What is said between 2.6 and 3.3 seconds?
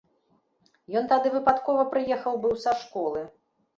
са школы.